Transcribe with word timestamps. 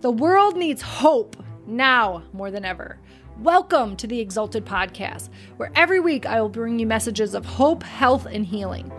The 0.00 0.12
world 0.12 0.56
needs 0.56 0.80
hope 0.80 1.36
now 1.66 2.22
more 2.32 2.52
than 2.52 2.64
ever. 2.64 3.00
Welcome 3.40 3.96
to 3.96 4.06
the 4.06 4.20
Exalted 4.20 4.64
Podcast, 4.64 5.28
where 5.56 5.72
every 5.74 5.98
week 5.98 6.24
I 6.24 6.40
will 6.40 6.48
bring 6.48 6.78
you 6.78 6.86
messages 6.86 7.34
of 7.34 7.44
hope, 7.44 7.82
health, 7.82 8.24
and 8.24 8.46
healing. 8.46 8.92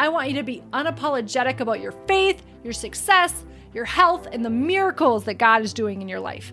I 0.00 0.08
want 0.08 0.28
you 0.28 0.34
to 0.34 0.42
be 0.42 0.64
unapologetic 0.72 1.60
about 1.60 1.78
your 1.78 1.92
faith, 2.08 2.42
your 2.64 2.72
success, 2.72 3.44
your 3.72 3.84
health, 3.84 4.26
and 4.32 4.44
the 4.44 4.50
miracles 4.50 5.22
that 5.26 5.34
God 5.34 5.62
is 5.62 5.72
doing 5.72 6.02
in 6.02 6.08
your 6.08 6.18
life. 6.18 6.52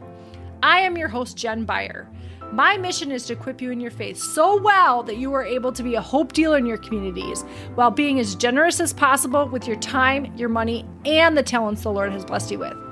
I 0.61 0.81
am 0.81 0.95
your 0.95 1.07
host, 1.07 1.35
Jen 1.35 1.65
Beyer. 1.65 2.07
My 2.51 2.77
mission 2.77 3.11
is 3.11 3.25
to 3.25 3.33
equip 3.33 3.59
you 3.59 3.71
in 3.71 3.79
your 3.79 3.89
faith 3.89 4.17
so 4.17 4.61
well 4.61 5.01
that 5.01 5.17
you 5.17 5.33
are 5.33 5.43
able 5.43 5.71
to 5.71 5.81
be 5.81 5.95
a 5.95 6.01
hope 6.01 6.33
dealer 6.33 6.59
in 6.59 6.67
your 6.67 6.77
communities 6.77 7.41
while 7.73 7.89
being 7.89 8.19
as 8.19 8.35
generous 8.35 8.79
as 8.79 8.93
possible 8.93 9.47
with 9.47 9.65
your 9.65 9.77
time, 9.77 10.31
your 10.37 10.49
money, 10.49 10.85
and 11.05 11.35
the 11.35 11.41
talents 11.41 11.81
the 11.81 11.91
Lord 11.91 12.11
has 12.11 12.23
blessed 12.23 12.51
you 12.51 12.59
with. 12.59 12.88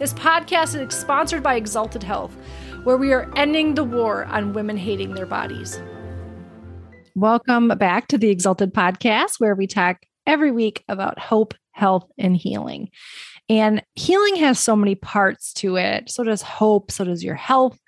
This 0.00 0.14
podcast 0.14 0.80
is 0.80 0.94
sponsored 0.94 1.42
by 1.42 1.56
Exalted 1.56 2.02
Health, 2.02 2.34
where 2.84 2.96
we 2.96 3.12
are 3.12 3.30
ending 3.36 3.74
the 3.74 3.84
war 3.84 4.24
on 4.24 4.54
women 4.54 4.78
hating 4.78 5.12
their 5.12 5.26
bodies. 5.26 5.78
Welcome 7.14 7.68
back 7.68 8.08
to 8.08 8.16
the 8.16 8.30
Exalted 8.30 8.72
Podcast, 8.72 9.32
where 9.40 9.54
we 9.54 9.66
talk 9.66 9.98
every 10.26 10.52
week 10.52 10.82
about 10.88 11.18
hope, 11.18 11.52
health, 11.72 12.10
and 12.16 12.34
healing. 12.34 12.88
And 13.50 13.84
healing 13.94 14.36
has 14.36 14.58
so 14.58 14.74
many 14.74 14.94
parts 14.94 15.52
to 15.56 15.76
it. 15.76 16.08
So 16.08 16.24
does 16.24 16.40
hope, 16.40 16.90
so 16.90 17.04
does 17.04 17.22
your 17.22 17.34
health. 17.34 17.78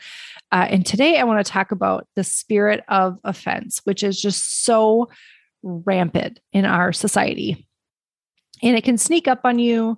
Uh, 0.53 0.67
and 0.69 0.85
today 0.85 1.17
I 1.17 1.25
want 1.25 1.43
to 1.43 1.51
talk 1.51 1.73
about 1.73 2.07
the 2.15 2.25
spirit 2.25 2.85
of 2.89 3.21
offense, 3.25 3.81
which 3.85 4.03
is 4.03 4.21
just 4.21 4.65
so 4.65 5.09
rampant 5.63 6.41
in 6.53 6.67
our 6.67 6.93
society. 6.93 7.67
And 8.63 8.77
it 8.77 8.85
can 8.85 8.99
sneak 8.99 9.27
up 9.27 9.41
on 9.45 9.59
you 9.59 9.97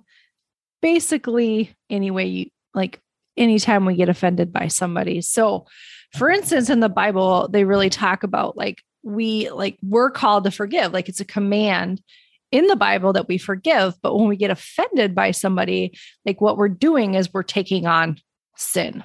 basically 0.85 1.75
any 1.89 2.11
way 2.11 2.25
you 2.25 2.45
like 2.75 3.01
anytime 3.35 3.85
we 3.85 3.95
get 3.95 4.07
offended 4.07 4.53
by 4.53 4.67
somebody. 4.67 5.19
So, 5.19 5.65
for 6.13 6.29
instance, 6.29 6.69
in 6.69 6.79
the 6.79 6.89
Bible, 6.89 7.47
they 7.51 7.63
really 7.63 7.89
talk 7.89 8.21
about 8.21 8.55
like 8.55 8.83
we 9.01 9.49
like 9.49 9.79
we're 9.81 10.11
called 10.11 10.43
to 10.43 10.51
forgive, 10.51 10.93
like 10.93 11.09
it's 11.09 11.19
a 11.19 11.25
command 11.25 12.03
in 12.51 12.67
the 12.67 12.75
Bible 12.75 13.13
that 13.13 13.27
we 13.27 13.39
forgive. 13.39 13.95
But 14.03 14.15
when 14.15 14.27
we 14.27 14.35
get 14.35 14.51
offended 14.51 15.15
by 15.15 15.31
somebody, 15.31 15.97
like 16.23 16.39
what 16.39 16.55
we're 16.55 16.69
doing 16.69 17.15
is 17.15 17.33
we're 17.33 17.41
taking 17.41 17.87
on 17.87 18.19
sin. 18.55 19.03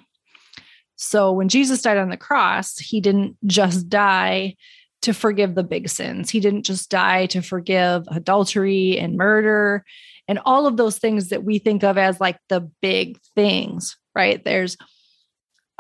So 0.97 1.33
when 1.33 1.48
Jesus 1.48 1.81
died 1.81 1.97
on 1.97 2.11
the 2.11 2.19
cross, 2.19 2.77
he 2.77 3.00
didn't 3.00 3.39
just 3.47 3.89
die 3.89 4.56
to 5.00 5.15
forgive 5.15 5.55
the 5.55 5.65
big 5.65 5.89
sins. 5.89 6.28
He 6.28 6.41
didn't 6.41 6.65
just 6.65 6.91
die 6.91 7.25
to 7.28 7.41
forgive 7.41 8.05
adultery 8.11 8.98
and 8.98 9.17
murder 9.17 9.87
and 10.31 10.39
all 10.45 10.69
of 10.69 10.77
those 10.77 10.97
things 10.97 11.31
that 11.31 11.42
we 11.42 11.59
think 11.59 11.83
of 11.83 11.98
as 11.98 12.20
like 12.20 12.39
the 12.48 12.61
big 12.81 13.19
things, 13.34 13.98
right? 14.14 14.42
There's 14.45 14.77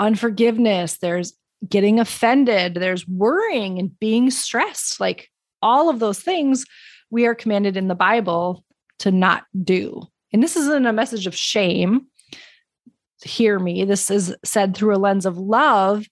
unforgiveness, 0.00 0.98
there's 0.98 1.34
getting 1.68 2.00
offended, 2.00 2.74
there's 2.74 3.06
worrying 3.06 3.78
and 3.78 3.96
being 4.00 4.28
stressed. 4.28 4.98
Like 4.98 5.28
all 5.62 5.88
of 5.88 6.00
those 6.00 6.18
things 6.18 6.64
we 7.10 7.26
are 7.26 7.34
commanded 7.34 7.76
in 7.76 7.86
the 7.86 7.94
Bible 7.94 8.64
to 8.98 9.12
not 9.12 9.44
do. 9.62 10.02
And 10.32 10.42
this 10.42 10.56
isn't 10.56 10.84
a 10.84 10.92
message 10.92 11.28
of 11.28 11.36
shame. 11.36 12.06
Hear 13.22 13.60
me. 13.60 13.84
This 13.84 14.10
is 14.10 14.34
said 14.44 14.76
through 14.76 14.96
a 14.96 14.98
lens 14.98 15.26
of 15.26 15.38
love, 15.38 16.06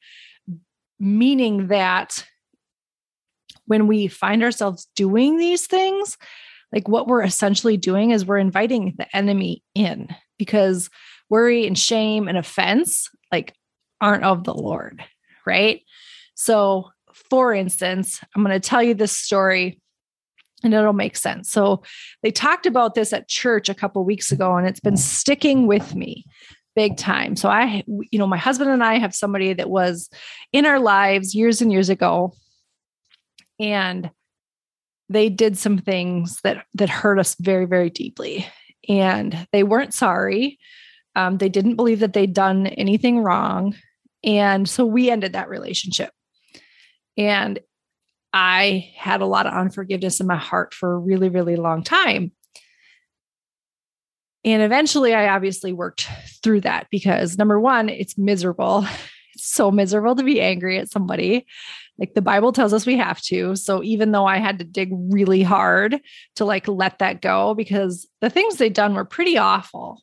meaning 1.01 1.67
that 1.67 2.25
when 3.67 3.89
we 3.89 4.07
find 4.07 4.45
ourselves 4.45 4.87
doing 4.95 5.39
these 5.39 5.67
things, 5.67 6.17
like 6.73 6.89
what 6.89 7.07
we're 7.07 7.23
essentially 7.23 7.77
doing 7.77 8.11
is 8.11 8.27
we're 8.27 8.39
inviting 8.39 8.95
the 8.99 9.17
enemy 9.17 9.63
in 9.75 10.09
because 10.39 10.91
worry 11.31 11.67
and 11.67 11.79
shame 11.79 12.29
and 12.29 12.39
offense 12.39 13.11
like 13.33 13.55
aren't 14.01 14.25
of 14.25 14.45
the 14.45 14.55
Lord, 14.55 15.03
right? 15.47 15.83
So, 16.35 16.91
for 17.31 17.53
instance, 17.53 18.21
I'm 18.35 18.45
going 18.45 18.59
to 18.59 18.69
tell 18.69 18.83
you 18.83 18.95
this 18.95 19.17
story 19.17 19.81
and 20.63 20.75
it'll 20.75 20.93
make 20.93 21.17
sense. 21.17 21.51
So, 21.51 21.83
they 22.23 22.31
talked 22.31 22.67
about 22.67 22.95
this 22.95 23.13
at 23.13 23.29
church 23.29 23.69
a 23.69 23.75
couple 23.75 24.05
weeks 24.05 24.31
ago 24.31 24.57
and 24.57 24.67
it's 24.67 24.81
been 24.81 24.97
sticking 24.97 25.67
with 25.67 25.95
me 25.95 26.25
big 26.77 26.97
time. 26.97 27.35
So, 27.35 27.49
I 27.49 27.83
you 27.87 28.19
know, 28.19 28.27
my 28.27 28.37
husband 28.37 28.71
and 28.71 28.85
I 28.85 28.99
have 28.99 29.15
somebody 29.15 29.53
that 29.53 29.71
was 29.71 30.09
in 30.53 30.65
our 30.65 30.79
lives 30.79 31.35
years 31.35 31.61
and 31.61 31.73
years 31.73 31.89
ago 31.89 32.35
and 33.59 34.11
they 35.09 35.29
did 35.29 35.57
some 35.57 35.79
things 35.79 36.41
that 36.43 36.65
that 36.75 36.91
hurt 36.91 37.19
us 37.19 37.35
very 37.41 37.65
very 37.65 37.91
deeply. 37.91 38.47
And 38.89 39.47
they 39.53 39.63
weren't 39.63 39.95
sorry. 39.95 40.59
Um, 41.15 41.39
they 41.39 41.49
didn't 41.49 41.77
believe 41.77 42.01
that 42.01 42.13
they'd 42.13 42.33
done 42.33 42.67
anything 42.69 43.21
wrong. 43.21 43.75
And 44.25 44.69
so 44.69 44.87
we 44.87 45.11
ended 45.11 45.33
that 45.33 45.49
relationship. 45.49 46.11
And 47.17 47.61
i 48.35 48.93
had 48.95 49.23
a 49.23 49.27
lot 49.27 49.47
of 49.47 49.55
unforgiveness 49.55 50.21
in 50.21 50.27
my 50.27 50.37
heart 50.37 50.75
for 50.75 50.93
a 50.93 50.99
really 50.99 51.31
really 51.31 51.57
long 51.57 51.83
time. 51.83 52.31
And 54.45 54.63
eventually 54.63 55.15
i 55.15 55.35
obviously 55.35 55.73
worked 55.73 56.09
through 56.43 56.61
that 56.63 56.89
because 56.91 57.39
number 57.39 57.59
one 57.59 57.89
it's 57.89 58.19
miserable. 58.19 58.87
It's 59.35 59.55
so 59.55 59.71
miserable 59.71 60.17
to 60.17 60.25
be 60.25 60.41
angry 60.41 60.79
at 60.79 60.91
somebody 60.91 61.47
like 61.99 62.15
the 62.15 62.23
Bible 62.23 62.53
tells 62.53 62.73
us 62.73 62.87
we 62.87 62.97
have 62.97 63.21
to. 63.23 63.57
So 63.57 63.83
even 63.83 64.13
though 64.13 64.27
I 64.27 64.39
had 64.39 64.59
to 64.61 64.65
dig 64.65 64.91
really 64.93 65.43
hard 65.43 66.01
to 66.37 66.45
like 66.45 66.69
let 66.69 67.01
that 67.01 67.21
go 67.21 67.55
because 67.55 68.07
the 68.21 68.31
things 68.31 68.57
they'd 68.57 68.73
done 68.73 68.95
were 68.95 69.05
pretty 69.05 69.37
awful. 69.37 70.03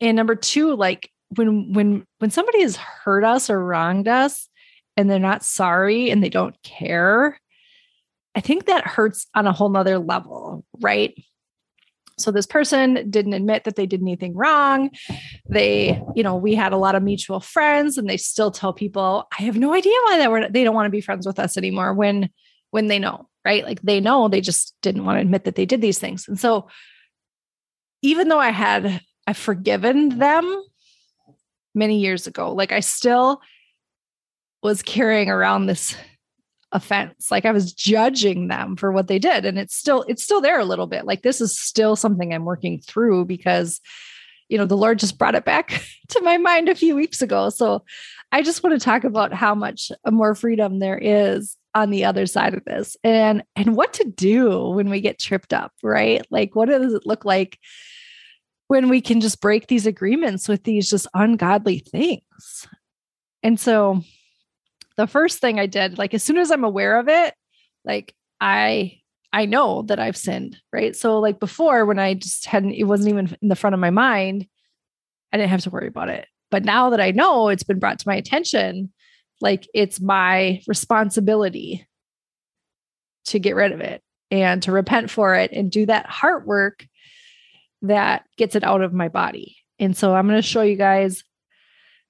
And 0.00 0.16
number 0.16 0.34
two, 0.34 0.74
like 0.74 1.10
when 1.36 1.72
when 1.72 2.06
when 2.18 2.30
somebody 2.30 2.62
has 2.62 2.76
hurt 2.76 3.24
us 3.24 3.50
or 3.50 3.64
wronged 3.64 4.08
us 4.08 4.48
and 4.96 5.08
they're 5.08 5.18
not 5.18 5.44
sorry 5.44 6.10
and 6.10 6.22
they 6.22 6.28
don't 6.28 6.60
care, 6.62 7.38
I 8.34 8.40
think 8.40 8.66
that 8.66 8.86
hurts 8.86 9.26
on 9.34 9.46
a 9.46 9.52
whole 9.52 9.68
nother 9.68 9.98
level, 9.98 10.64
right? 10.80 11.14
So 12.18 12.30
this 12.30 12.46
person 12.46 13.10
didn't 13.10 13.32
admit 13.32 13.64
that 13.64 13.76
they 13.76 13.86
did 13.86 14.02
anything 14.02 14.34
wrong. 14.34 14.90
They, 15.48 16.02
you 16.14 16.22
know, 16.22 16.36
we 16.36 16.54
had 16.54 16.72
a 16.72 16.76
lot 16.76 16.94
of 16.94 17.02
mutual 17.02 17.40
friends 17.40 17.96
and 17.96 18.08
they 18.08 18.16
still 18.16 18.50
tell 18.50 18.72
people, 18.72 19.26
I 19.38 19.42
have 19.44 19.56
no 19.56 19.72
idea 19.74 19.94
why 20.04 20.18
that 20.18 20.30
were 20.30 20.48
they 20.48 20.64
don't 20.64 20.74
want 20.74 20.86
to 20.86 20.90
be 20.90 21.00
friends 21.00 21.26
with 21.26 21.38
us 21.38 21.56
anymore 21.56 21.94
when 21.94 22.30
when 22.70 22.88
they 22.88 22.98
know, 22.98 23.28
right? 23.44 23.64
Like 23.64 23.80
they 23.82 24.00
know 24.00 24.28
they 24.28 24.40
just 24.40 24.74
didn't 24.82 25.04
want 25.04 25.16
to 25.16 25.22
admit 25.22 25.44
that 25.44 25.54
they 25.54 25.66
did 25.66 25.80
these 25.80 25.98
things. 25.98 26.28
And 26.28 26.38
so 26.38 26.68
even 28.02 28.28
though 28.28 28.40
I 28.40 28.50
had 28.50 29.00
I've 29.26 29.36
forgiven 29.36 30.18
them 30.18 30.62
many 31.74 31.98
years 31.98 32.26
ago, 32.26 32.52
like 32.52 32.72
I 32.72 32.80
still 32.80 33.40
was 34.62 34.82
carrying 34.82 35.30
around 35.30 35.66
this 35.66 35.94
offense. 36.72 37.30
Like 37.30 37.44
i 37.44 37.52
was 37.52 37.72
judging 37.72 38.48
them 38.48 38.76
for 38.76 38.92
what 38.92 39.08
they 39.08 39.18
did 39.18 39.44
and 39.44 39.58
it's 39.58 39.74
still 39.74 40.04
it's 40.08 40.22
still 40.22 40.40
there 40.40 40.58
a 40.58 40.64
little 40.64 40.86
bit. 40.86 41.06
Like 41.06 41.22
this 41.22 41.40
is 41.40 41.58
still 41.58 41.96
something 41.96 42.32
i'm 42.32 42.44
working 42.44 42.80
through 42.80 43.24
because 43.24 43.80
you 44.48 44.58
know 44.58 44.66
the 44.66 44.76
lord 44.76 44.98
just 44.98 45.18
brought 45.18 45.34
it 45.34 45.44
back 45.44 45.82
to 46.08 46.20
my 46.22 46.38
mind 46.38 46.68
a 46.68 46.74
few 46.74 46.94
weeks 46.94 47.22
ago. 47.22 47.50
So 47.50 47.84
i 48.32 48.42
just 48.42 48.62
want 48.62 48.78
to 48.78 48.84
talk 48.84 49.04
about 49.04 49.32
how 49.32 49.54
much 49.54 49.90
more 50.10 50.34
freedom 50.34 50.78
there 50.78 50.98
is 50.98 51.56
on 51.74 51.90
the 51.90 52.04
other 52.04 52.26
side 52.26 52.54
of 52.54 52.64
this 52.64 52.96
and 53.04 53.42
and 53.56 53.76
what 53.76 53.92
to 53.94 54.04
do 54.04 54.70
when 54.70 54.90
we 54.90 55.00
get 55.00 55.18
tripped 55.18 55.52
up 55.52 55.72
right? 55.82 56.24
Like 56.30 56.54
what 56.54 56.68
does 56.68 56.92
it 56.92 57.06
look 57.06 57.24
like 57.24 57.58
when 58.66 58.90
we 58.90 59.00
can 59.00 59.22
just 59.22 59.40
break 59.40 59.68
these 59.68 59.86
agreements 59.86 60.48
with 60.48 60.64
these 60.64 60.90
just 60.90 61.06
ungodly 61.14 61.78
things? 61.78 62.68
And 63.42 63.58
so 63.58 64.02
the 64.98 65.06
first 65.06 65.38
thing 65.38 65.58
I 65.58 65.66
did, 65.66 65.96
like 65.96 66.12
as 66.12 66.24
soon 66.24 66.36
as 66.36 66.50
I'm 66.50 66.64
aware 66.64 66.98
of 66.98 67.08
it, 67.08 67.32
like 67.84 68.14
I 68.40 69.00
I 69.32 69.46
know 69.46 69.82
that 69.82 70.00
I've 70.00 70.16
sinned, 70.16 70.58
right? 70.72 70.94
So 70.94 71.20
like 71.20 71.38
before 71.38 71.86
when 71.86 72.00
I 72.00 72.14
just 72.14 72.44
hadn't 72.44 72.72
it 72.72 72.84
wasn't 72.84 73.10
even 73.10 73.36
in 73.40 73.48
the 73.48 73.56
front 73.56 73.74
of 73.74 73.80
my 73.80 73.90
mind, 73.90 74.46
I 75.32 75.36
didn't 75.36 75.50
have 75.50 75.62
to 75.62 75.70
worry 75.70 75.86
about 75.86 76.08
it. 76.08 76.26
But 76.50 76.64
now 76.64 76.90
that 76.90 77.00
I 77.00 77.12
know 77.12 77.48
it's 77.48 77.62
been 77.62 77.78
brought 77.78 78.00
to 78.00 78.08
my 78.08 78.16
attention, 78.16 78.92
like 79.40 79.68
it's 79.72 80.00
my 80.00 80.62
responsibility 80.66 81.86
to 83.26 83.38
get 83.38 83.54
rid 83.54 83.70
of 83.70 83.80
it 83.80 84.02
and 84.32 84.62
to 84.64 84.72
repent 84.72 85.10
for 85.10 85.36
it 85.36 85.52
and 85.52 85.70
do 85.70 85.86
that 85.86 86.06
heart 86.06 86.44
work 86.44 86.84
that 87.82 88.24
gets 88.36 88.56
it 88.56 88.64
out 88.64 88.82
of 88.82 88.92
my 88.92 89.08
body. 89.08 89.58
And 89.78 89.96
so 89.96 90.12
I'm 90.12 90.26
going 90.26 90.38
to 90.38 90.42
show 90.42 90.62
you 90.62 90.74
guys 90.74 91.22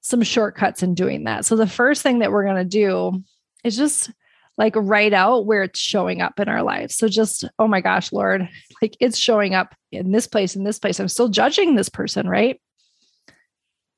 some 0.00 0.22
shortcuts 0.22 0.82
in 0.82 0.94
doing 0.94 1.24
that. 1.24 1.44
So 1.44 1.56
the 1.56 1.66
first 1.66 2.02
thing 2.02 2.20
that 2.20 2.30
we're 2.30 2.44
going 2.44 2.56
to 2.56 2.64
do 2.64 3.22
is 3.64 3.76
just 3.76 4.10
like 4.56 4.74
write 4.76 5.12
out 5.12 5.46
where 5.46 5.62
it's 5.62 5.78
showing 5.78 6.20
up 6.20 6.40
in 6.40 6.48
our 6.48 6.62
lives. 6.62 6.96
So 6.96 7.08
just, 7.08 7.44
oh 7.58 7.68
my 7.68 7.80
gosh, 7.80 8.12
Lord, 8.12 8.48
like 8.82 8.96
it's 9.00 9.16
showing 9.16 9.54
up 9.54 9.74
in 9.92 10.10
this 10.10 10.26
place, 10.26 10.56
in 10.56 10.64
this 10.64 10.78
place. 10.78 10.98
I'm 10.98 11.08
still 11.08 11.28
judging 11.28 11.74
this 11.74 11.88
person, 11.88 12.28
right? 12.28 12.60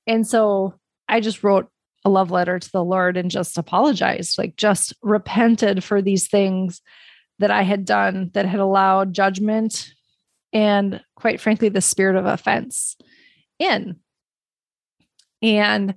And 0.06 0.26
so 0.26 0.74
I 1.08 1.20
just 1.20 1.42
wrote 1.42 1.68
a 2.04 2.10
love 2.10 2.30
letter 2.30 2.58
to 2.58 2.72
the 2.72 2.84
Lord 2.84 3.16
and 3.16 3.30
just 3.30 3.56
apologized, 3.58 4.38
like 4.38 4.56
just 4.56 4.94
repented 5.02 5.82
for 5.82 6.02
these 6.02 6.28
things 6.28 6.82
that 7.38 7.50
I 7.50 7.62
had 7.62 7.84
done 7.84 8.30
that 8.34 8.46
had 8.46 8.60
allowed 8.60 9.14
judgment 9.14 9.92
and 10.52 11.00
quite 11.16 11.40
frankly 11.40 11.68
the 11.68 11.80
spirit 11.80 12.16
of 12.16 12.26
offense 12.26 12.96
in. 13.58 13.96
And 15.42 15.94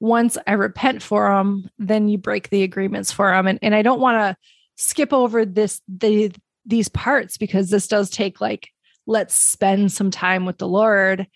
once 0.00 0.36
I 0.46 0.52
repent 0.52 1.02
for 1.02 1.28
them, 1.28 1.68
then 1.78 2.08
you 2.08 2.18
break 2.18 2.50
the 2.50 2.62
agreements 2.62 3.12
for 3.12 3.30
them. 3.30 3.46
And, 3.46 3.58
and 3.62 3.74
I 3.74 3.82
don't 3.82 4.00
want 4.00 4.18
to 4.18 4.36
skip 4.76 5.12
over 5.12 5.44
this 5.44 5.80
the 5.88 6.32
these 6.66 6.88
parts 6.88 7.38
because 7.38 7.70
this 7.70 7.88
does 7.88 8.10
take 8.10 8.40
like 8.40 8.68
let's 9.06 9.34
spend 9.34 9.92
some 9.92 10.10
time 10.10 10.44
with 10.44 10.58
the 10.58 10.68
Lord 10.68 11.26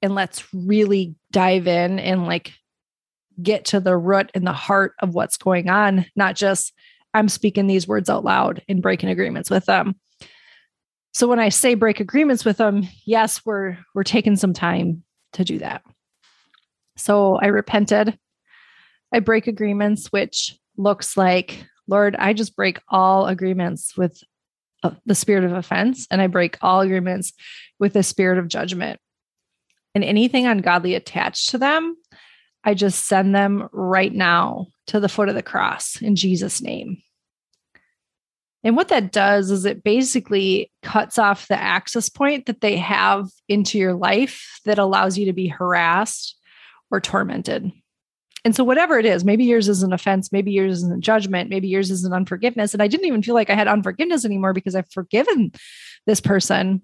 and 0.00 0.14
let's 0.14 0.44
really 0.54 1.14
dive 1.32 1.66
in 1.66 1.98
and 1.98 2.26
like 2.26 2.52
get 3.42 3.64
to 3.66 3.80
the 3.80 3.96
root 3.96 4.30
and 4.34 4.46
the 4.46 4.52
heart 4.52 4.94
of 5.00 5.14
what's 5.14 5.36
going 5.36 5.68
on, 5.68 6.06
not 6.14 6.36
just 6.36 6.72
I'm 7.12 7.28
speaking 7.28 7.66
these 7.66 7.88
words 7.88 8.08
out 8.08 8.24
loud 8.24 8.62
and 8.68 8.82
breaking 8.82 9.08
agreements 9.08 9.50
with 9.50 9.64
them. 9.66 9.96
So 11.12 11.26
when 11.26 11.40
I 11.40 11.48
say 11.48 11.74
break 11.74 11.98
agreements 11.98 12.44
with 12.44 12.58
them, 12.58 12.86
yes, 13.04 13.44
we're 13.44 13.78
we're 13.94 14.04
taking 14.04 14.36
some 14.36 14.52
time 14.52 15.02
to 15.32 15.44
do 15.44 15.58
that. 15.58 15.82
So 16.96 17.36
I 17.36 17.46
repented. 17.46 18.18
I 19.12 19.20
break 19.20 19.46
agreements, 19.46 20.08
which 20.08 20.58
looks 20.76 21.16
like, 21.16 21.64
Lord, 21.86 22.16
I 22.18 22.32
just 22.32 22.56
break 22.56 22.80
all 22.88 23.26
agreements 23.26 23.96
with 23.96 24.22
uh, 24.82 24.90
the 25.06 25.14
spirit 25.14 25.44
of 25.44 25.52
offense 25.52 26.06
and 26.10 26.20
I 26.20 26.26
break 26.26 26.58
all 26.60 26.80
agreements 26.80 27.32
with 27.78 27.92
the 27.92 28.02
spirit 28.02 28.38
of 28.38 28.48
judgment. 28.48 29.00
And 29.94 30.04
anything 30.04 30.46
ungodly 30.46 30.94
attached 30.94 31.50
to 31.50 31.58
them, 31.58 31.96
I 32.64 32.74
just 32.74 33.06
send 33.06 33.34
them 33.34 33.68
right 33.72 34.12
now 34.12 34.66
to 34.88 35.00
the 35.00 35.08
foot 35.08 35.28
of 35.28 35.34
the 35.34 35.42
cross 35.42 36.02
in 36.02 36.16
Jesus' 36.16 36.60
name. 36.60 36.98
And 38.64 38.76
what 38.76 38.88
that 38.88 39.12
does 39.12 39.52
is 39.52 39.64
it 39.64 39.84
basically 39.84 40.72
cuts 40.82 41.18
off 41.18 41.46
the 41.46 41.58
access 41.58 42.08
point 42.08 42.46
that 42.46 42.60
they 42.60 42.76
have 42.76 43.28
into 43.48 43.78
your 43.78 43.94
life 43.94 44.60
that 44.64 44.78
allows 44.78 45.16
you 45.16 45.26
to 45.26 45.32
be 45.32 45.46
harassed 45.46 46.36
or 46.90 47.00
tormented. 47.00 47.72
And 48.44 48.54
so, 48.54 48.62
whatever 48.62 48.96
it 48.96 49.06
is, 49.06 49.24
maybe 49.24 49.44
yours 49.44 49.68
is 49.68 49.82
an 49.82 49.92
offense, 49.92 50.30
maybe 50.30 50.52
yours 50.52 50.82
is 50.82 50.88
a 50.88 50.98
judgment, 50.98 51.50
maybe 51.50 51.66
yours 51.66 51.90
is 51.90 52.04
an 52.04 52.12
unforgiveness. 52.12 52.74
And 52.74 52.82
I 52.82 52.86
didn't 52.86 53.06
even 53.06 53.22
feel 53.22 53.34
like 53.34 53.50
I 53.50 53.54
had 53.54 53.66
unforgiveness 53.66 54.24
anymore 54.24 54.52
because 54.52 54.76
I've 54.76 54.90
forgiven 54.92 55.50
this 56.06 56.20
person, 56.20 56.82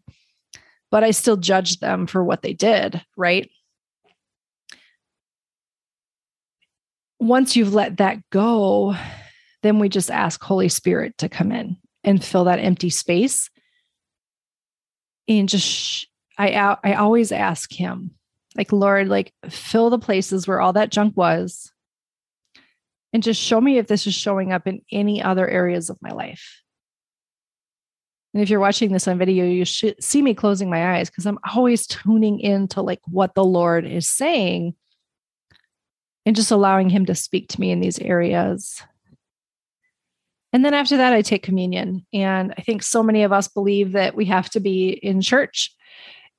but 0.90 1.04
I 1.04 1.12
still 1.12 1.36
judged 1.36 1.80
them 1.80 2.08
for 2.08 2.24
what 2.24 2.42
they 2.42 2.52
did, 2.52 3.00
right? 3.16 3.48
Once 7.20 7.54
you've 7.54 7.74
let 7.74 7.98
that 7.98 8.18
go, 8.30 8.96
then 9.62 9.78
we 9.78 9.88
just 9.88 10.10
ask 10.10 10.42
Holy 10.42 10.68
Spirit 10.68 11.16
to 11.18 11.28
come 11.28 11.52
in 11.52 11.76
and 12.02 12.24
fill 12.24 12.44
that 12.44 12.58
empty 12.58 12.90
space. 12.90 13.48
And 15.28 15.48
just, 15.48 16.08
I, 16.36 16.76
I 16.82 16.94
always 16.94 17.30
ask 17.30 17.72
Him, 17.72 18.16
like, 18.56 18.72
Lord, 18.72 19.08
like 19.08 19.32
fill 19.48 19.90
the 19.90 19.98
places 19.98 20.46
where 20.46 20.60
all 20.60 20.72
that 20.74 20.90
junk 20.90 21.16
was. 21.16 21.72
And 23.12 23.22
just 23.22 23.40
show 23.40 23.60
me 23.60 23.78
if 23.78 23.86
this 23.88 24.06
is 24.06 24.14
showing 24.14 24.52
up 24.52 24.66
in 24.66 24.80
any 24.90 25.22
other 25.22 25.46
areas 25.46 25.90
of 25.90 25.98
my 26.00 26.10
life. 26.10 26.62
And 28.32 28.42
if 28.42 28.48
you're 28.48 28.60
watching 28.60 28.92
this 28.92 29.06
on 29.06 29.18
video, 29.18 29.44
you 29.44 29.66
should 29.66 30.02
see 30.02 30.22
me 30.22 30.32
closing 30.32 30.70
my 30.70 30.96
eyes 30.96 31.10
because 31.10 31.26
I'm 31.26 31.38
always 31.54 31.86
tuning 31.86 32.40
into 32.40 32.80
like 32.80 33.00
what 33.06 33.34
the 33.34 33.44
Lord 33.44 33.86
is 33.86 34.08
saying 34.08 34.74
and 36.24 36.34
just 36.34 36.50
allowing 36.50 36.88
him 36.88 37.04
to 37.06 37.14
speak 37.14 37.48
to 37.48 37.60
me 37.60 37.70
in 37.70 37.80
these 37.80 37.98
areas. 37.98 38.82
And 40.54 40.64
then 40.64 40.74
after 40.74 40.96
that, 40.98 41.12
I 41.12 41.22
take 41.22 41.42
communion. 41.42 42.06
And 42.12 42.54
I 42.56 42.62
think 42.62 42.82
so 42.82 43.02
many 43.02 43.22
of 43.22 43.32
us 43.32 43.48
believe 43.48 43.92
that 43.92 44.14
we 44.14 44.26
have 44.26 44.48
to 44.50 44.60
be 44.60 44.90
in 44.90 45.20
church 45.20 45.74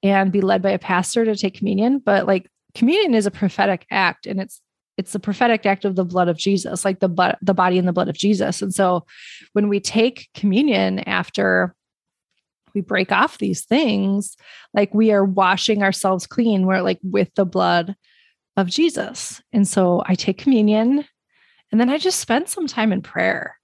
and 0.03 0.31
be 0.31 0.41
led 0.41 0.61
by 0.61 0.69
a 0.69 0.79
pastor 0.79 1.25
to 1.25 1.35
take 1.35 1.55
communion 1.55 1.97
but 1.97 2.27
like 2.27 2.49
communion 2.75 3.15
is 3.15 3.25
a 3.25 3.31
prophetic 3.31 3.85
act 3.89 4.27
and 4.27 4.39
it's 4.39 4.61
it's 4.97 5.13
the 5.13 5.19
prophetic 5.19 5.65
act 5.65 5.85
of 5.85 5.95
the 5.95 6.05
blood 6.05 6.27
of 6.27 6.37
Jesus 6.37 6.85
like 6.85 6.99
the 6.99 7.37
the 7.41 7.53
body 7.53 7.77
and 7.77 7.87
the 7.87 7.93
blood 7.93 8.09
of 8.09 8.15
Jesus. 8.15 8.61
And 8.61 8.73
so 8.73 9.05
when 9.53 9.69
we 9.69 9.79
take 9.79 10.29
communion 10.33 10.99
after 10.99 11.75
we 12.73 12.81
break 12.81 13.11
off 13.11 13.37
these 13.37 13.65
things 13.65 14.35
like 14.73 14.93
we 14.93 15.11
are 15.11 15.23
washing 15.23 15.83
ourselves 15.83 16.25
clean. 16.25 16.65
We're 16.65 16.81
like 16.81 16.99
with 17.03 17.33
the 17.35 17.45
blood 17.45 17.95
of 18.57 18.67
Jesus. 18.67 19.41
And 19.51 19.67
so 19.67 20.03
I 20.07 20.15
take 20.15 20.39
communion 20.39 21.05
and 21.71 21.79
then 21.79 21.89
I 21.89 21.97
just 21.97 22.19
spend 22.19 22.49
some 22.49 22.67
time 22.67 22.91
in 22.91 23.01
prayer. 23.01 23.57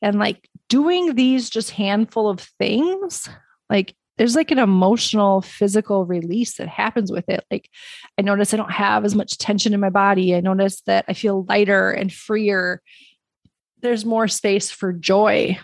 And 0.00 0.18
like 0.18 0.48
doing 0.68 1.14
these 1.14 1.48
just 1.48 1.70
handful 1.70 2.28
of 2.28 2.40
things 2.40 3.28
like 3.70 3.94
there's 4.18 4.36
like 4.36 4.50
an 4.50 4.58
emotional 4.58 5.40
physical 5.40 6.04
release 6.04 6.56
that 6.56 6.68
happens 6.68 7.10
with 7.10 7.28
it. 7.28 7.44
Like 7.50 7.70
i 8.18 8.22
notice 8.22 8.52
i 8.52 8.56
don't 8.56 8.70
have 8.70 9.04
as 9.04 9.14
much 9.14 9.38
tension 9.38 9.74
in 9.74 9.80
my 9.80 9.90
body. 9.90 10.34
I 10.34 10.40
notice 10.40 10.80
that 10.82 11.04
i 11.08 11.12
feel 11.12 11.44
lighter 11.48 11.90
and 11.90 12.12
freer. 12.12 12.82
There's 13.80 14.04
more 14.04 14.28
space 14.28 14.70
for 14.70 14.92
joy 14.92 15.58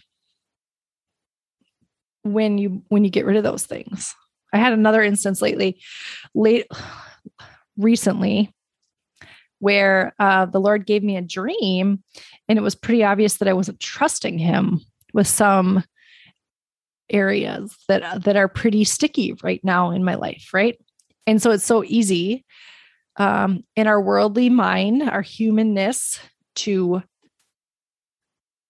when 2.23 2.59
you 2.59 2.83
when 2.89 3.05
you 3.05 3.11
get 3.11 3.27
rid 3.27 3.37
of 3.37 3.45
those 3.45 3.67
things. 3.67 4.15
I 4.53 4.59
had 4.59 4.73
another 4.73 5.03
instance 5.03 5.43
lately 5.43 5.81
late 6.35 6.67
recently 7.77 8.53
where 9.61 10.15
uh, 10.19 10.47
the 10.47 10.61
lord 10.61 10.87
gave 10.87 11.03
me 11.03 11.17
a 11.17 11.23
dream 11.23 12.03
and 12.49 12.59
it 12.59 12.63
was 12.63 12.75
pretty 12.75 13.03
obvious 13.05 13.37
that 13.37 13.49
i 13.49 13.53
wasn't 13.53 13.79
trusting 13.81 14.39
him 14.39 14.81
with 15.13 15.27
some 15.27 15.83
areas 17.11 17.77
that 17.89 18.25
that 18.25 18.37
are 18.37 18.49
pretty 18.49 18.85
sticky 18.85 19.35
right 19.43 19.63
now 19.65 19.91
in 19.91 20.05
my 20.05 20.15
life, 20.15 20.51
right? 20.53 20.79
And 21.27 21.43
so 21.43 21.51
it's 21.51 21.65
so 21.65 21.85
easy 21.85 22.45
um, 23.17 23.65
in 23.77 23.87
our 23.87 24.01
worldly 24.01 24.49
mind, 24.49 25.03
our 25.03 25.23
humanness, 25.23 26.19
to 26.57 27.03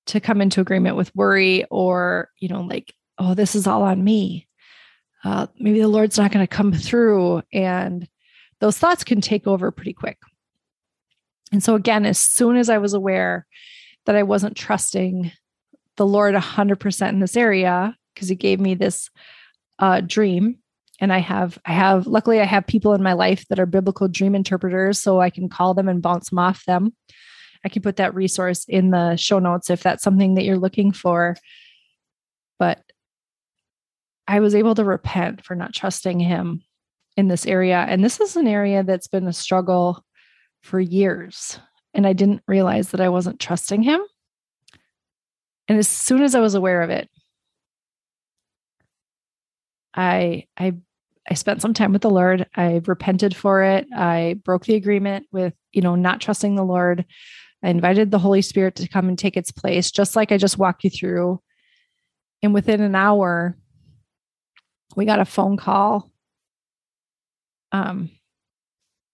to 0.06 0.20
come 0.20 0.40
into 0.40 0.60
agreement 0.60 0.96
with 0.96 1.14
worry 1.14 1.64
or 1.70 2.30
you 2.38 2.48
know 2.48 2.62
like 2.62 2.94
oh 3.18 3.34
this 3.34 3.54
is 3.54 3.66
all 3.66 3.82
on 3.82 4.02
me. 4.02 4.46
Uh, 5.24 5.46
maybe 5.58 5.80
the 5.80 5.88
lord's 5.88 6.18
not 6.18 6.32
going 6.32 6.46
to 6.46 6.56
come 6.56 6.72
through. 6.72 7.42
And 7.52 8.08
those 8.60 8.78
thoughts 8.78 9.04
can 9.04 9.20
take 9.20 9.46
over 9.46 9.70
pretty 9.70 9.92
quick. 9.92 10.18
And 11.52 11.62
so 11.62 11.74
again 11.74 12.04
as 12.04 12.18
soon 12.18 12.56
as 12.56 12.68
i 12.68 12.78
was 12.78 12.94
aware 12.94 13.46
that 14.06 14.16
i 14.16 14.22
wasn't 14.22 14.56
trusting 14.56 15.32
the 15.96 16.06
lord 16.06 16.34
100% 16.34 17.08
in 17.08 17.20
this 17.20 17.36
area 17.36 17.96
because 18.18 18.28
he 18.28 18.34
gave 18.34 18.58
me 18.58 18.74
this 18.74 19.10
uh, 19.78 20.00
dream. 20.00 20.58
And 21.00 21.12
i 21.12 21.18
have 21.18 21.60
i 21.64 21.72
have 21.72 22.08
luckily 22.08 22.40
i 22.40 22.44
have 22.44 22.66
people 22.66 22.92
in 22.92 23.04
my 23.04 23.12
life 23.12 23.46
that 23.48 23.60
are 23.60 23.66
biblical 23.66 24.08
dream 24.08 24.34
interpreters 24.34 24.98
so 24.98 25.20
i 25.20 25.30
can 25.30 25.48
call 25.48 25.72
them 25.72 25.88
and 25.88 26.02
bounce 26.02 26.30
them 26.30 26.40
off 26.40 26.64
them. 26.64 26.92
I 27.64 27.68
can 27.68 27.82
put 27.82 27.96
that 27.96 28.16
resource 28.16 28.64
in 28.68 28.90
the 28.90 29.14
show 29.14 29.38
notes 29.38 29.70
if 29.70 29.80
that's 29.80 30.02
something 30.02 30.34
that 30.34 30.44
you're 30.44 30.58
looking 30.58 30.90
for. 30.90 31.36
But 32.58 32.82
i 34.26 34.40
was 34.40 34.56
able 34.56 34.74
to 34.74 34.84
repent 34.84 35.44
for 35.44 35.54
not 35.54 35.72
trusting 35.72 36.18
him 36.18 36.64
in 37.16 37.28
this 37.28 37.46
area. 37.46 37.86
And 37.88 38.02
this 38.04 38.18
is 38.18 38.34
an 38.36 38.48
area 38.48 38.82
that's 38.82 39.08
been 39.08 39.28
a 39.28 39.32
struggle 39.32 40.04
for 40.64 40.80
years 40.80 41.60
and 41.94 42.08
i 42.08 42.12
didn't 42.12 42.42
realize 42.48 42.90
that 42.90 43.00
i 43.00 43.08
wasn't 43.08 43.38
trusting 43.38 43.84
him. 43.84 44.00
And 45.68 45.78
as 45.78 45.86
soon 45.86 46.22
as 46.22 46.34
i 46.34 46.40
was 46.40 46.56
aware 46.56 46.82
of 46.82 46.90
it 46.90 47.08
I 49.94 50.46
I 50.56 50.74
I 51.30 51.34
spent 51.34 51.60
some 51.60 51.74
time 51.74 51.92
with 51.92 52.02
the 52.02 52.10
Lord. 52.10 52.46
I 52.54 52.80
repented 52.86 53.36
for 53.36 53.62
it. 53.62 53.86
I 53.94 54.40
broke 54.44 54.64
the 54.64 54.76
agreement 54.76 55.26
with, 55.30 55.52
you 55.72 55.82
know, 55.82 55.94
not 55.94 56.20
trusting 56.20 56.54
the 56.54 56.64
Lord. 56.64 57.04
I 57.62 57.68
invited 57.68 58.10
the 58.10 58.18
Holy 58.18 58.40
Spirit 58.40 58.76
to 58.76 58.88
come 58.88 59.08
and 59.08 59.18
take 59.18 59.36
its 59.36 59.50
place, 59.50 59.90
just 59.90 60.16
like 60.16 60.32
I 60.32 60.38
just 60.38 60.58
walked 60.58 60.84
you 60.84 60.90
through. 60.90 61.42
And 62.42 62.54
within 62.54 62.80
an 62.80 62.94
hour, 62.94 63.58
we 64.96 65.04
got 65.04 65.20
a 65.20 65.24
phone 65.24 65.56
call 65.56 66.10
um, 67.72 68.10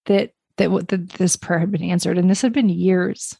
that, 0.06 0.30
that 0.56 0.70
that 0.88 1.10
this 1.10 1.36
prayer 1.36 1.58
had 1.58 1.72
been 1.72 1.82
answered, 1.82 2.18
and 2.18 2.30
this 2.30 2.42
had 2.42 2.52
been 2.52 2.68
years. 2.68 3.36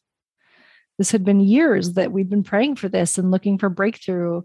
This 0.98 1.12
had 1.12 1.24
been 1.24 1.40
years 1.40 1.94
that 1.94 2.12
we'd 2.12 2.30
been 2.30 2.44
praying 2.44 2.76
for 2.76 2.88
this 2.88 3.18
and 3.18 3.30
looking 3.30 3.58
for 3.58 3.68
breakthrough 3.68 4.42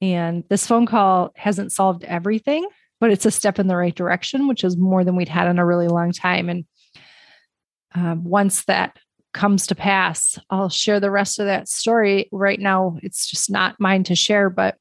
and 0.00 0.44
this 0.48 0.66
phone 0.66 0.86
call 0.86 1.32
hasn't 1.36 1.72
solved 1.72 2.04
everything, 2.04 2.66
but 3.00 3.10
it's 3.10 3.26
a 3.26 3.30
step 3.30 3.58
in 3.58 3.66
the 3.66 3.76
right 3.76 3.94
direction, 3.94 4.48
which 4.48 4.64
is 4.64 4.76
more 4.76 5.04
than 5.04 5.16
we'd 5.16 5.28
had 5.28 5.48
in 5.48 5.58
a 5.58 5.66
really 5.66 5.88
long 5.88 6.12
time. 6.12 6.48
And 6.48 6.64
um, 7.94 8.24
once 8.24 8.64
that 8.64 8.98
comes 9.34 9.66
to 9.68 9.74
pass, 9.74 10.38
I'll 10.50 10.68
share 10.68 11.00
the 11.00 11.10
rest 11.10 11.38
of 11.38 11.46
that 11.46 11.68
story. 11.68 12.28
Right 12.32 12.60
now, 12.60 12.98
it's 13.02 13.28
just 13.28 13.50
not 13.50 13.80
mine 13.80 14.04
to 14.04 14.14
share, 14.14 14.50
but 14.50 14.76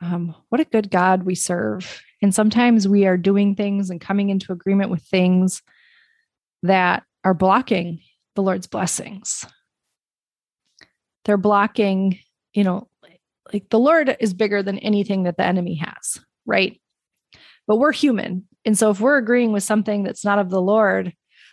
um, 0.00 0.34
what 0.48 0.60
a 0.60 0.64
good 0.64 0.90
God 0.90 1.24
we 1.24 1.34
serve. 1.34 2.02
And 2.22 2.34
sometimes 2.34 2.88
we 2.88 3.06
are 3.06 3.16
doing 3.16 3.54
things 3.54 3.90
and 3.90 4.00
coming 4.00 4.30
into 4.30 4.52
agreement 4.52 4.90
with 4.90 5.02
things 5.02 5.62
that 6.62 7.04
are 7.24 7.34
blocking 7.34 8.00
the 8.34 8.42
Lord's 8.42 8.66
blessings. 8.66 9.44
They're 11.24 11.36
blocking, 11.36 12.18
you 12.52 12.64
know, 12.64 12.87
like 13.52 13.68
the 13.70 13.78
Lord 13.78 14.16
is 14.20 14.34
bigger 14.34 14.62
than 14.62 14.78
anything 14.78 15.24
that 15.24 15.36
the 15.36 15.44
enemy 15.44 15.76
has, 15.76 16.20
right? 16.46 16.80
But 17.66 17.76
we're 17.76 17.92
human 17.92 18.46
And 18.64 18.76
so 18.76 18.90
if 18.90 19.00
we're 19.00 19.18
agreeing 19.18 19.52
with 19.52 19.62
something 19.62 20.02
that's 20.02 20.24
not 20.24 20.38
of 20.38 20.50
the 20.50 20.60
Lord, 20.60 21.12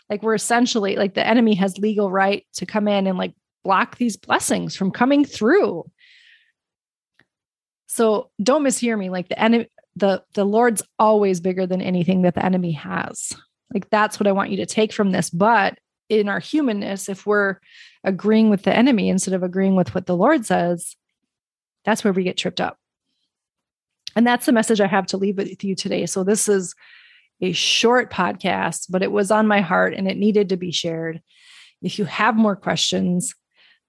like 0.09 0.23
we're 0.23 0.35
essentially 0.35 0.95
like 0.95 1.13
the 1.13 1.25
enemy 1.25 1.55
has 1.55 1.77
legal 1.77 2.11
right 2.11 2.45
to 2.55 2.65
come 2.65 2.87
in 2.87 3.07
and 3.07 3.17
like 3.17 3.33
block 3.63 3.97
these 3.97 4.17
blessings 4.17 4.75
from 4.75 4.91
coming 4.91 5.25
through. 5.25 5.83
So 7.87 8.29
don't 8.41 8.63
mishear 8.63 8.97
me. 8.97 9.09
Like 9.09 9.29
the 9.29 9.41
enemy, 9.41 9.67
the 9.95 10.23
the 10.33 10.45
Lord's 10.45 10.83
always 10.99 11.39
bigger 11.39 11.65
than 11.65 11.81
anything 11.81 12.23
that 12.23 12.35
the 12.35 12.45
enemy 12.45 12.73
has. 12.73 13.33
Like 13.73 13.89
that's 13.89 14.19
what 14.19 14.27
I 14.27 14.33
want 14.33 14.51
you 14.51 14.57
to 14.57 14.65
take 14.65 14.93
from 14.93 15.11
this. 15.11 15.29
But 15.29 15.77
in 16.09 16.29
our 16.29 16.39
humanness, 16.39 17.09
if 17.09 17.25
we're 17.25 17.57
agreeing 18.03 18.49
with 18.49 18.63
the 18.63 18.75
enemy 18.75 19.09
instead 19.09 19.33
of 19.33 19.43
agreeing 19.43 19.75
with 19.75 19.95
what 19.95 20.05
the 20.05 20.15
Lord 20.15 20.45
says, 20.45 20.95
that's 21.85 22.03
where 22.03 22.13
we 22.13 22.23
get 22.23 22.37
tripped 22.37 22.61
up. 22.61 22.77
And 24.15 24.25
that's 24.25 24.45
the 24.45 24.51
message 24.51 24.81
I 24.81 24.87
have 24.87 25.07
to 25.07 25.17
leave 25.17 25.37
with 25.37 25.63
you 25.63 25.75
today. 25.75 26.05
So 26.05 26.23
this 26.23 26.47
is 26.47 26.73
a 27.41 27.51
short 27.51 28.11
podcast, 28.11 28.87
but 28.89 29.03
it 29.03 29.11
was 29.11 29.29
on 29.29 29.47
my 29.47 29.61
heart 29.61 29.93
and 29.93 30.07
it 30.07 30.17
needed 30.17 30.49
to 30.49 30.57
be 30.57 30.71
shared. 30.71 31.21
If 31.81 31.99
you 31.99 32.05
have 32.05 32.35
more 32.35 32.55
questions, 32.55 33.33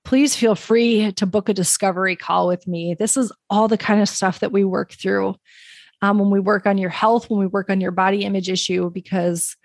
please 0.05 0.37
feel 0.37 0.55
free 0.55 1.13
to 1.13 1.27
book 1.27 1.49
a 1.49 1.55
discovery 1.55 2.17
call 2.17 2.49
with 2.49 2.67
me. 2.67 2.95
This 2.95 3.17
is 3.17 3.33
all 3.49 3.69
the 3.69 3.79
kind 3.79 4.01
of 4.01 4.09
stuff 4.09 4.41
that 4.41 4.53
we 4.53 4.65
work 4.65 4.93
through 4.93 5.37
um, 6.03 6.19
when 6.19 6.31
we 6.31 6.41
work 6.41 6.67
on 6.67 6.79
your 6.79 6.91
health, 6.91 7.31
when 7.31 7.41
we 7.41 7.47
work 7.47 7.71
on 7.71 7.81
your 7.81 7.93
body 7.93 8.25
image 8.25 8.51
issue, 8.51 8.91
because 8.91 9.57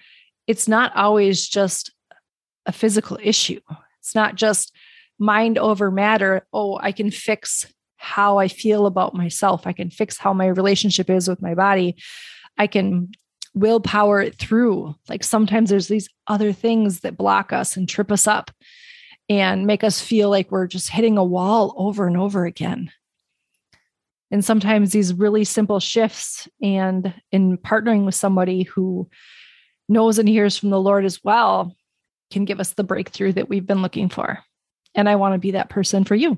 it's 0.47 0.67
not 0.67 0.95
always 0.95 1.47
just 1.47 1.91
a 2.65 2.71
physical 2.71 3.17
issue. 3.21 3.59
It's 3.99 4.15
not 4.15 4.35
just 4.35 4.73
mind 5.19 5.57
over 5.57 5.91
matter. 5.91 6.47
Oh, 6.53 6.79
I 6.81 6.91
can 6.91 7.11
fix 7.11 7.71
how 8.01 8.39
I 8.39 8.47
feel 8.47 8.87
about 8.87 9.13
myself. 9.13 9.67
I 9.67 9.73
can 9.73 9.91
fix 9.91 10.17
how 10.17 10.33
my 10.33 10.47
relationship 10.47 11.09
is 11.09 11.27
with 11.27 11.41
my 11.41 11.53
body. 11.53 11.95
I 12.57 12.65
can 12.65 13.11
willpower 13.53 14.21
it 14.21 14.35
through. 14.39 14.95
Like 15.07 15.23
sometimes 15.23 15.69
there's 15.69 15.87
these 15.87 16.09
other 16.25 16.51
things 16.51 17.01
that 17.01 17.15
block 17.15 17.53
us 17.53 17.77
and 17.77 17.87
trip 17.87 18.11
us 18.11 18.25
up 18.25 18.49
and 19.29 19.67
make 19.67 19.83
us 19.83 20.01
feel 20.01 20.29
like 20.31 20.51
we're 20.51 20.65
just 20.67 20.89
hitting 20.89 21.17
a 21.17 21.23
wall 21.23 21.75
over 21.77 22.07
and 22.07 22.17
over 22.17 22.45
again. 22.45 22.91
And 24.31 24.43
sometimes 24.43 24.91
these 24.91 25.13
really 25.13 25.43
simple 25.43 25.79
shifts 25.79 26.47
and 26.61 27.13
in 27.31 27.57
partnering 27.57 28.05
with 28.05 28.15
somebody 28.15 28.63
who 28.63 29.09
knows 29.87 30.17
and 30.17 30.27
hears 30.27 30.57
from 30.57 30.71
the 30.71 30.81
Lord 30.81 31.05
as 31.05 31.23
well 31.23 31.75
can 32.31 32.45
give 32.45 32.59
us 32.59 32.73
the 32.73 32.83
breakthrough 32.83 33.33
that 33.33 33.49
we've 33.49 33.67
been 33.67 33.83
looking 33.83 34.09
for. 34.09 34.39
And 34.95 35.07
I 35.07 35.17
want 35.17 35.35
to 35.35 35.39
be 35.39 35.51
that 35.51 35.69
person 35.69 36.03
for 36.03 36.15
you. 36.15 36.37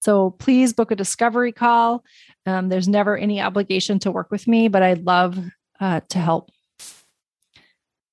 So 0.00 0.30
please 0.30 0.72
book 0.72 0.90
a 0.90 0.96
discovery 0.96 1.52
call. 1.52 2.04
Um, 2.46 2.68
there's 2.68 2.88
never 2.88 3.16
any 3.16 3.40
obligation 3.40 3.98
to 4.00 4.10
work 4.10 4.30
with 4.30 4.46
me, 4.46 4.68
but 4.68 4.82
I'd 4.82 5.04
love 5.04 5.38
uh, 5.80 6.00
to 6.10 6.18
help. 6.18 6.50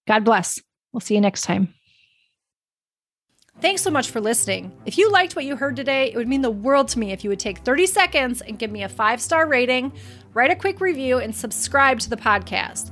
God 0.07 0.23
bless. 0.23 0.59
We'll 0.91 1.01
see 1.01 1.15
you 1.15 1.21
next 1.21 1.43
time. 1.43 1.73
Thanks 3.61 3.81
so 3.81 3.89
much 3.89 4.09
for 4.09 4.19
listening. 4.19 4.71
If 4.85 4.97
you 4.97 5.09
liked 5.09 5.35
what 5.35 5.45
you 5.45 5.55
heard 5.55 5.77
today, 5.77 6.11
it 6.11 6.17
would 6.17 6.27
mean 6.27 6.41
the 6.41 6.51
world 6.51 6.89
to 6.89 6.99
me 6.99 7.13
if 7.13 7.23
you 7.23 7.29
would 7.29 7.39
take 7.39 7.59
30 7.59 7.85
seconds 7.85 8.41
and 8.41 8.59
give 8.59 8.69
me 8.69 8.83
a 8.83 8.89
five 8.89 9.21
star 9.21 9.47
rating, 9.47 9.93
write 10.33 10.51
a 10.51 10.55
quick 10.55 10.81
review, 10.81 11.19
and 11.19 11.33
subscribe 11.33 11.99
to 12.01 12.09
the 12.09 12.17
podcast. 12.17 12.91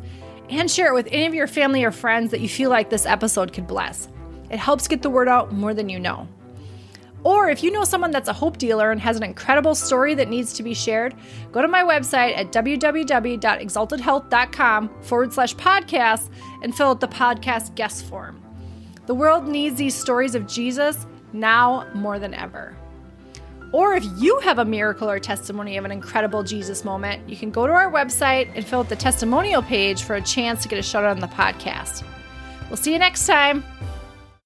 And 0.49 0.71
share 0.71 0.87
it 0.87 0.93
with 0.93 1.07
any 1.11 1.25
of 1.25 1.33
your 1.33 1.47
family 1.47 1.83
or 1.83 1.91
friends 1.91 2.31
that 2.31 2.39
you 2.39 2.47
feel 2.47 2.69
like 2.69 2.89
this 2.89 3.05
episode 3.05 3.51
could 3.53 3.67
bless. 3.67 4.07
It 4.49 4.59
helps 4.59 4.87
get 4.87 5.01
the 5.01 5.09
word 5.09 5.27
out 5.27 5.51
more 5.51 5.73
than 5.73 5.89
you 5.89 5.99
know. 5.99 6.27
Or 7.23 7.49
if 7.49 7.63
you 7.63 7.71
know 7.71 7.85
someone 7.85 8.11
that's 8.11 8.29
a 8.29 8.33
hope 8.33 8.57
dealer 8.57 8.91
and 8.91 8.99
has 8.99 9.15
an 9.17 9.23
incredible 9.23 9.75
story 9.75 10.15
that 10.15 10.27
needs 10.29 10.53
to 10.53 10.63
be 10.63 10.73
shared, 10.73 11.13
go 11.51 11.61
to 11.61 11.67
my 11.67 11.83
website 11.83 12.35
at 12.37 12.51
www.exaltedhealth.com 12.51 15.01
forward 15.01 15.33
slash 15.33 15.55
podcast 15.55 16.29
and 16.61 16.75
fill 16.75 16.89
out 16.89 16.99
the 16.99 17.07
podcast 17.07 17.75
guest 17.75 18.05
form. 18.05 18.41
The 19.05 19.15
world 19.15 19.47
needs 19.47 19.77
these 19.77 19.95
stories 19.95 20.35
of 20.35 20.47
Jesus 20.47 21.07
now 21.31 21.87
more 21.93 22.19
than 22.19 22.33
ever. 22.33 22.75
Or 23.71 23.95
if 23.95 24.03
you 24.17 24.37
have 24.39 24.59
a 24.59 24.65
miracle 24.65 25.09
or 25.09 25.17
testimony 25.19 25.77
of 25.77 25.85
an 25.85 25.91
incredible 25.91 26.43
Jesus 26.43 26.85
moment, 26.85 27.27
you 27.27 27.35
can 27.35 27.49
go 27.49 27.65
to 27.65 27.73
our 27.73 27.91
website 27.91 28.51
and 28.53 28.63
fill 28.63 28.81
out 28.81 28.89
the 28.89 28.95
testimonial 28.95 29.63
page 29.63 30.03
for 30.03 30.13
a 30.15 30.21
chance 30.21 30.61
to 30.61 30.69
get 30.69 30.77
a 30.77 30.83
shout 30.83 31.03
out 31.03 31.09
on 31.09 31.19
the 31.19 31.27
podcast. 31.27 32.03
We'll 32.69 32.77
see 32.77 32.93
you 32.93 32.99
next 32.99 33.25
time. 33.25 33.63